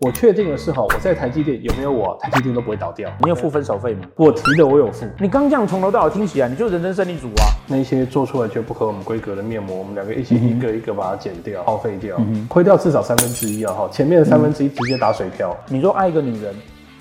[0.00, 3.08] 我确定的是哈，我在台积电有没有我，台积电都不会倒掉。
[3.20, 4.02] 你有付分手费吗？
[4.16, 5.06] 我提的我有付。
[5.20, 7.46] 你刚这样从头到尾听起来，你就人生胜利组啊。
[7.68, 13.72] 那些做出来却不合我们规格的面膜，我们两个一起一个一个把它剪掉、耗费掉，亏掉至少三分之一啊！
[13.72, 15.56] 哈，前面的三分之一直接打水漂。
[15.68, 16.52] 你说爱一个女人，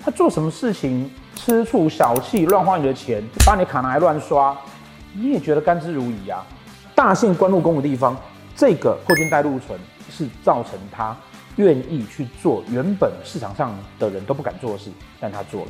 [0.03, 4.55] 她做什么事情吃醋小气，乱花你的钱，把你卡拿来乱刷，
[5.13, 6.45] 你也觉得甘之如饴啊？
[6.93, 8.15] 大姓关禄宫的地方，
[8.55, 9.77] 这个破军带禄存
[10.11, 11.17] 是造成他。
[11.57, 14.89] 愿意去做原本市场上的人都不敢做的事，
[15.19, 15.67] 但他做了。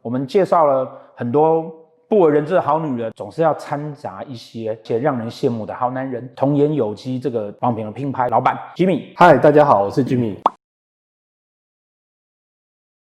[0.00, 1.70] 我们介绍了很多
[2.08, 6.32] 不为人知的好女人，总是要掺杂一些且让人羡慕的好男人。
[6.34, 10.38] 童颜有机这个保养品的品牌老板 Jimmy，嗨，大家好，我是 Jimmy。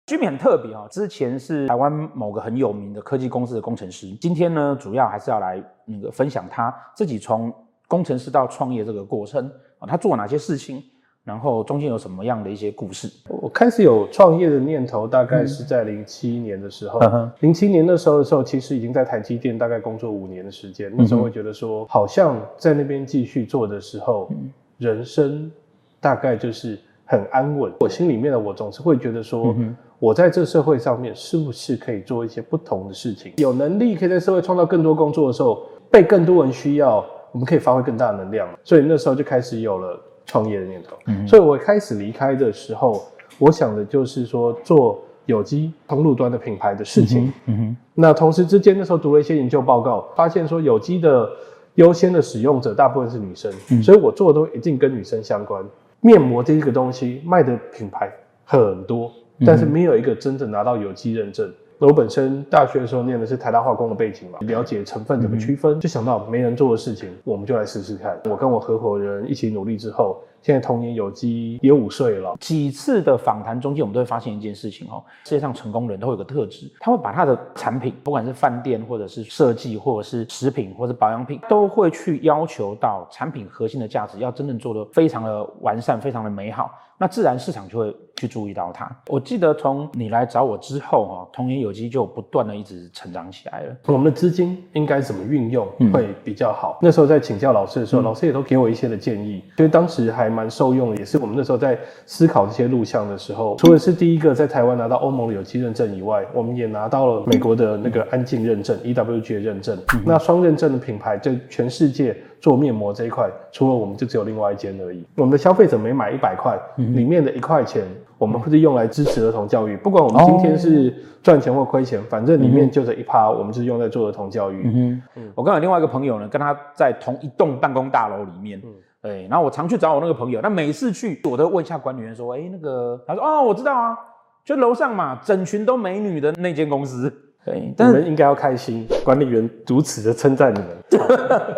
[0.05, 7.51] Jimmy 很特别啊，之前是台湾某个很有名的科技公司的工程师，今天呢，主要还是要来那个分享他自己从。
[7.88, 10.83] 工程师到创业这个过程啊，他做了哪些事情？
[11.23, 13.11] 然后中间有什么样的一些故事？
[13.41, 17.00] 我开始有创业的念头，大概是在零七年的时候。
[17.41, 20.92] 零七、嗯、年的时候的时候，其实已经在台积电大概工作五年的时间。
[20.94, 24.31] 那时候会觉得说，好像在那边继续做的时候，
[24.77, 25.50] 人生
[25.98, 27.72] 大概就是很安稳。
[27.81, 29.56] 我心里面的我总是会觉得说，
[29.98, 33.33] 我在这社会上面是不是可以做一些不同的事情？
[33.39, 37.03] 有能力可以在社会创造更多工作的时候，被更多人需要。
[37.35, 40.97] 我们可以发挥更大的能量，所以那时候就开始有了创业的念头。
[41.09, 43.05] 嗯，所以我开始离开的时候，
[43.41, 47.33] 我想的就是说做有机通路端的品牌的事情。
[47.47, 47.77] 嗯哼。
[47.93, 51.29] 那同时之间，那时候读了一些研究报告，发现说有机的
[51.75, 55.61] 优先的使用者大部分是女生，嗯，所以我做的都一定跟女生相关。
[56.01, 58.12] 面膜这一个东西卖的品牌
[58.45, 59.11] 很多，
[59.45, 61.53] 但是没有一个真正拿到有机认证。
[61.87, 68.19] 我本身大学的时候念的是台大化工的背景嘛，了解成分怎么区分，就想到没人做的事情，我们就来试试看。
[68.25, 70.19] 我跟我合伙人一起努力之后。
[70.45, 72.37] 现在童年有机也五岁了。
[72.39, 88.94] 几次的访谈中间，我们都会发现一件事情哦，世界上成功人都会有个特质，他会把他的产品，不管是饭店或者是设计，或者是食品或者保养品，都会去要求到产品核心的价值要真正做得非常的完善，非常的美好，那自然市场就会去注意到它。
[89.06, 93.75] 我记得从你来找我之后哈，童年有机就不断的一直成长起来了。
[93.87, 96.72] 我们的资金应该怎么运用会比较好？
[96.75, 100.34] 嗯、那时候在请教老师的时候，嗯、老师也都给我一些的建议，因为当时还。
[100.34, 109.78] 蛮受用的，也是我们那时候在思考这些录像的时候，除了是第一个在台湾拿到欧盟的有机认证以外，我们也拿到了美国的那个安静认证 （EWG） 的认证。
[109.94, 115.06] 嗯、那双认证的品牌，在全世界做面膜这一块，除了我们就只有另外一间而已。
[115.17, 117.84] 我们的消费者每买一百块，里面的一块钱，
[118.19, 119.77] 我们会是用来支持儿童教育。
[119.77, 124.62] 不管我们今天是赚钱或亏钱，反正里面就这一趴，我们就是用在做儿童教育。
[124.65, 128.61] 嗯哼，我刚有另外一个朋友呢，跟他在同一栋办公大楼里面。
[129.04, 133.94] 嗯对，然后我常去找我那个朋友，那每次去我都问一下管理员说，哎，那个他说，哦，我知道啊，
[134.42, 137.12] 就楼上嘛，整群都美女的那间公司。
[137.44, 140.69] 对，但是你们应该要开心，管理员如此的称赞你们。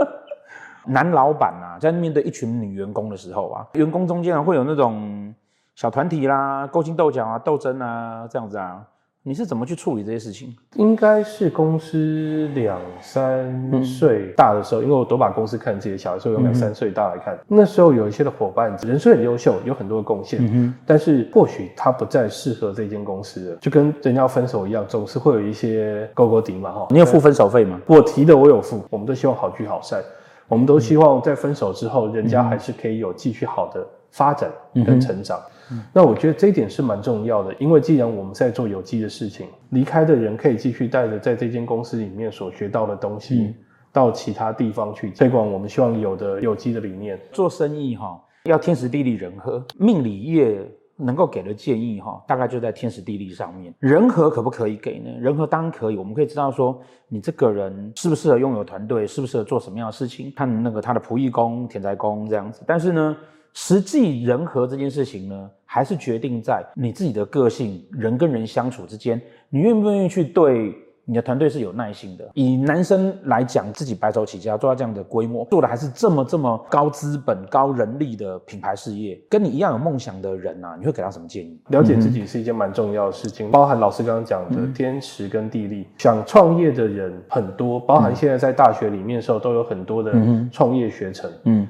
[0.89, 5.33] 男老板啊，在面对一群女员工的时候啊，员工中间啊会有那种
[5.77, 8.85] 小团体啦，勾心斗角啊，斗争啊，这样子啊。
[9.29, 10.55] 你是怎么去处理这些事情？
[10.77, 17.35] 应该是公司两三岁大的时候，嗯、因为我都把公司看自己的小孩，所以用两三岁大来看。
[17.35, 26.87] 嗯、那时候有一些的伙伴，人虽很优秀，有很多的贡献，嗯、但是或许他不再适合这间公司了，就跟人家分手一样，总是会有一些勾勾底嘛，哈。
[26.91, 27.81] 你有付分手费吗？
[27.87, 30.01] 我提的我有付，我们都希望好聚好散，
[30.47, 35.41] 我们都希望在分手之后，人家还是可以有继续好的发展跟成长。
[35.71, 43.55] 嗯那我觉得这一点是蛮重要的，因为既然我们在做有机的事情，离开的人可以继续带着在这间公司里面所学到的东西，
[43.93, 47.19] 到其他地方去推广我们希望有的有机的理念。
[47.33, 50.59] 做生意哈，要天时地利人和，命理业
[50.99, 53.75] 能够给的建议哈，大概就在天时地利上面。
[53.81, 55.11] 人和可不可以给呢？
[55.19, 62.63] 人和当然可以，我们可以知道说你这个人适不适合拥有团队，适不适合做什么样的事情，看那个他的仆役工、田宅工这样子。
[62.67, 63.17] 但是呢，
[63.59, 69.19] 实际人和这件事情呢，还是决定在你自己的个性，人跟人相处之间，
[69.49, 70.77] 你愿不愿意去对
[71.07, 72.31] 你的团队是有耐心的。
[72.35, 81.59] 以男生来讲，自己白手起家做到这样的规模，做的还是这么这么高资本、高人力的品牌事业，跟你一样有梦想的人啊，你会给他什么建议？
[81.69, 85.89] 了解自己是一件蛮重要的事情，包含老师刚刚讲的天时跟地利。
[85.97, 90.13] 想创业的人很多，包含现在在大学里面的时候都有很多的
[90.53, 91.31] 创业学程。
[91.45, 91.67] 嗯。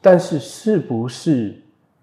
[0.00, 1.54] 但是，是不是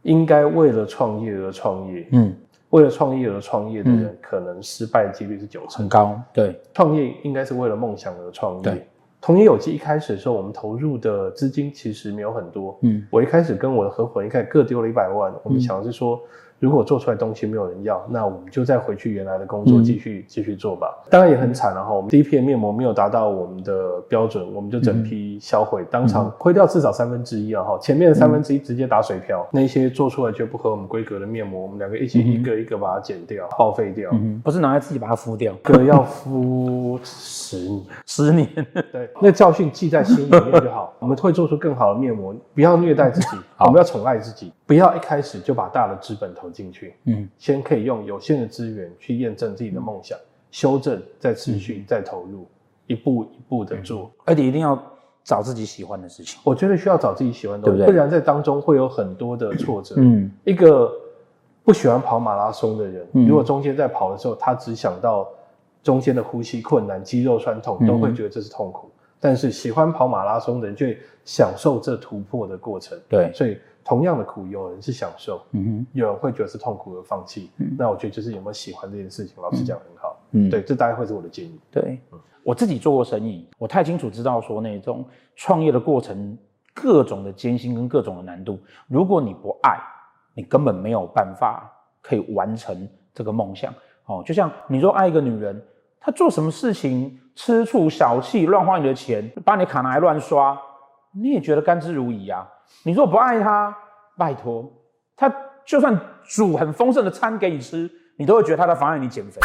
[0.03, 2.07] 应该为了创业而创业？
[2.11, 2.35] 嗯，
[2.69, 5.79] 为了创业而创业的人，嗯、可能失败几率是九成。
[5.79, 6.19] 很高。
[6.33, 8.61] 对，创业应该是为了梦想而创业。
[8.61, 8.87] 对，
[9.19, 12.77] 童颜有机一开始的时候，我们投入的资金其实没有很多。
[12.81, 16.19] 嗯，我一开始跟我的合伙人一开始各丢了一百万，我们想的是说。
[16.59, 20.87] 如果做出来东西没有人要，那我们就再回去原来的工作继续继、嗯、续做吧。
[21.09, 27.77] 当然也很惨了哈，我们第一片面膜没有达到我们的标准，我们就整批销毁，嗯、当场亏掉至少三分之一啊哈。
[27.79, 34.41] 前面的三分之一直接打水漂，嗯、那些做出来就不合我们规格的面膜，我们两个一起一个一个把它剪掉、报废掉、嗯。
[34.43, 38.47] 不是拿来自己把它敷掉，可要敷十年，十年。
[38.91, 40.93] 对，那教训记在心里面就好。
[40.99, 52.47] 我们会做出更好的面膜，不要虐待自己， 我们要宠爱自己，不要一开始就把大的资本投进去，嗯，先可以用有限的资源去验证自己的梦想，嗯、修正，再持续，再投入，嗯、
[52.87, 54.77] 一步一步的做，而且一定要
[55.23, 56.37] 找自己喜欢的事情。
[56.43, 57.93] 我觉得需要找自己喜欢的东西，对不对？
[57.93, 59.95] 不然在当中会有很多的挫折。
[59.97, 60.91] 嗯，一个
[61.63, 65.29] 不喜欢跑马拉松的人，嗯、如果中间在跑的时候，他只想到
[65.81, 68.87] 中间的呼吸困难、肌肉酸痛，都会觉得这是痛苦。
[68.87, 72.99] 嗯、但是喜欢跑马拉松的人，就会享受这突破的过程。
[73.07, 73.57] 对，所以。
[73.87, 77.49] 同样的苦，有人是享受，嗯哼，有人会觉得是痛苦而放弃。
[77.55, 80.19] 嗯，那我觉得就是有没有喜欢这件事情，老实讲很好。
[80.31, 81.57] 嗯，对，这大概会是我的建议。
[81.71, 85.05] 对，嗯，我自己做过生意，我太清楚知道说那种
[85.37, 86.37] 创业的过程，
[86.73, 89.79] 各种的艰辛跟各种的难度，如果你不爱，
[90.33, 93.73] 你根本没有办法可以完成这个梦想。
[94.07, 95.61] 哦，就像你说爱一个女人，
[95.97, 100.59] 她做什么事情吃醋小气，乱花你的钱，把你卡拿来乱刷，
[101.21, 102.47] 你也觉得甘之如饴啊。
[102.83, 103.75] 你说不爱他，
[104.17, 104.71] 拜托，
[105.15, 105.33] 他
[105.65, 109.39] 就算煮很丰盛的餐给你吃，你都会觉得他在妨碍你减肥。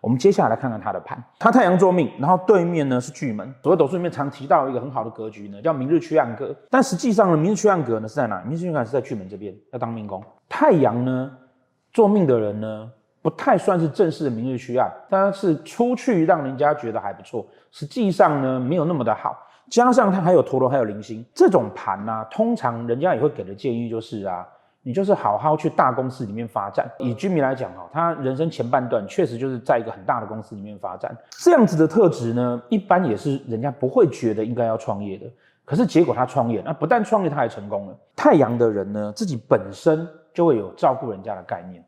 [0.00, 3.54] 我们接下来来看看他的盘，他太阳坐命，然后对面呢是巨门。
[3.62, 6.52] 所谓斗数里面常提到一个很好的格局呢，叫明日缺暗格。
[6.68, 8.42] 但实际上呢，明日缺暗格呢是在哪？
[8.42, 10.20] 明日缺暗格是在巨门这边，要当命宫。
[10.48, 11.30] 太阳呢，
[11.92, 12.90] 做命的人呢，
[13.22, 17.46] 不太算是正式的明日缺暗，但是出去让人家觉得还不错。
[17.70, 19.38] 实际上呢，没有那么的好。
[19.72, 24.46] 加上它还有陀螺，还有零星，这种盘呢、通常人家也会给的建议就是啊，
[24.82, 26.86] 你就是好好去大公司里面发展。
[26.98, 35.24] 以居民来讲哈，他人生前半段确实就是在一个很大的公司里面发展，这样子的特质呢，一般也是人家不会觉得应该要创业的。
[35.64, 37.96] 可是结果他创业，那不但创业，他还成功了。
[38.14, 41.82] 太阳的人呢，自己本身就会有照顾人家的概念，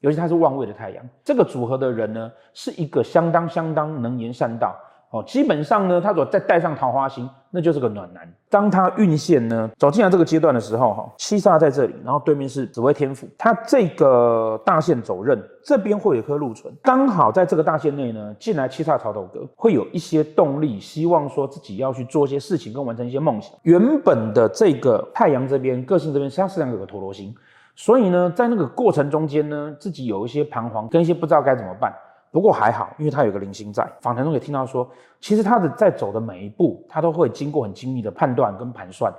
[0.00, 4.74] 尤其他是旺位的太阳，这个组合的人呢，是一个相当相当能言善道。
[5.10, 8.22] 哦，基本上呢，他如果再带上桃花星，那就是个暖男。
[8.48, 23.52] 当他运线呢走进来这个阶段的时候，哈，七煞在这里，然后对面是紫微天府，他这个大线走刃，这边会有一颗禄存，刚好在这个大线内呢，进来七煞曹斗格，会有一些动力，希望说自己要去做一些事情跟完成一些梦想。
[23.62, 27.34] 原本的这个太阳这边，个性这边，它实际上有个陀螺星，
[27.74, 31.92] 所以呢，在那个过程中间呢，自己有一些彷徨，跟一些不知道该怎么办。
[32.32, 33.84] 不过还好，因为他有个零星在。
[34.00, 34.88] 访谈中也听到说，
[35.20, 39.12] 其实他的在走的每一步，他都会经过很精密的判断跟盘算，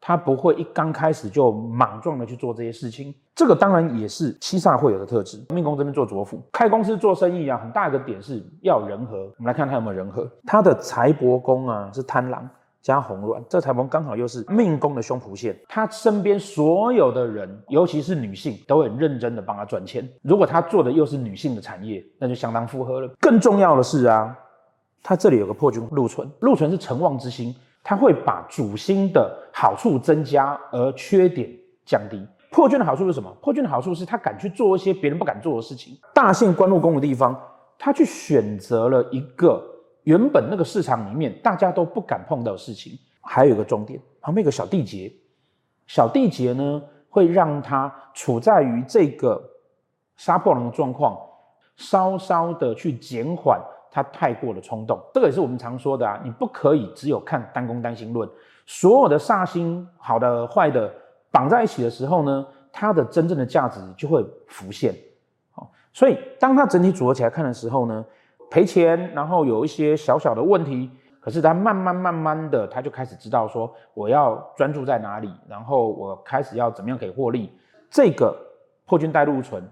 [0.00, 3.14] 他不会一刚开始就莽撞的去做这些事情。
[3.34, 5.44] 这个当然也是七煞会有的特质。
[5.50, 9.18] 命宫这边做左辅，开公司做生意啊，很大一个点是要人和。
[9.38, 10.28] 我们来看他有没有人和。
[10.46, 12.48] 他的财帛宫啊是贪狼。
[12.86, 20.08] 加红鸾，这财帛刚好又是命宫的胸脯线，他身边所有的人，尤其是女性，都很认真的帮他赚钱。
[20.22, 23.12] 如果他做的又是女性的产业，那就相当符合了。
[23.18, 24.32] 更重要的是啊，
[25.02, 27.52] 他这里有个破军禄存，禄存是成旺之星，
[27.82, 31.50] 他会把主星的好处增加，而缺点
[31.84, 32.24] 降低。
[32.52, 33.28] 破军的好处是什么？
[33.42, 35.98] 破军的好处是他敢去做一些别人不敢做的事情。
[36.14, 37.36] 大限官禄宫的地方，
[37.76, 39.60] 他去选择了一个。
[40.06, 45.12] 原本那个市场里面大家都不敢碰到的事情，还有一个重点，旁边有个小地劫，
[45.88, 49.42] 小地劫呢会让他处在于这个
[50.16, 51.18] 杀破狼的状况，
[51.76, 53.60] 稍稍的去减缓
[53.90, 54.96] 他太过的冲动。
[55.12, 58.28] 这个也是我们常说的啊，你不可以只有看单宫单星论，
[58.64, 60.88] 所有的煞星好的坏的
[61.32, 64.94] 绑在一起的时候呢，它的真正的价值就会浮现。
[65.50, 68.04] 好，所以当它整体组合起来看的时候呢，
[68.50, 77.52] 赔钱，然后有一些小小的问题，可是他慢慢慢慢的，他就开始知道说我要专注在哪里，然后我开始要怎么样可以获利。
[77.90, 78.36] 这个
[78.84, 79.62] 破军带入存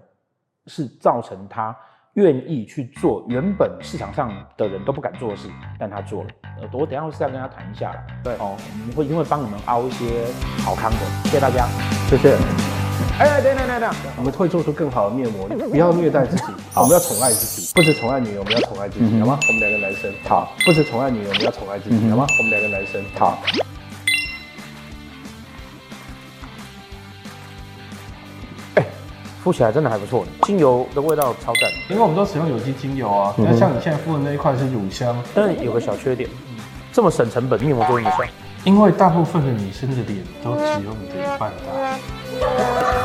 [0.67, 1.75] 是造成他
[2.13, 6.29] 愿意去做原本市场上的人都不敢做的事，但他做了。
[6.61, 7.99] 呃，我等一下是要跟他谈一下了。
[8.23, 10.25] 对哦，我们会一定会帮你们凹一些
[10.63, 10.97] 好康的。
[11.25, 11.67] 谢谢大家，
[12.09, 12.74] 谢谢。
[13.17, 16.43] 哎，等等等等，我们会做出更好的面膜，不要虐待自己，
[16.73, 19.39] 我们要宠爱自己，不止宠爱女人，我们要宠爱自己，好吗？
[19.47, 22.27] 我们两个男生，好，不止宠爱女人，我们要宠爱自己，好吗？
[22.37, 23.41] 我们两个男生，好。
[28.75, 28.85] 哎，
[29.41, 33.33] 敷起来真的还不错，精油的味道超赞，因为我们都使用有机精油啊。
[33.37, 36.29] 那像你现在敷的那一块是乳香，但有个小缺点，
[36.91, 38.25] 这么省成本，面膜做那么小？
[38.65, 43.04] 因为大部分的女生的脸都只有你的一半大。